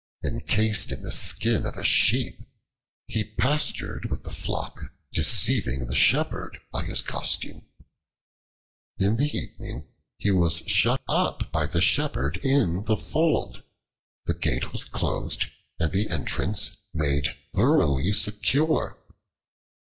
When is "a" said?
1.77-1.83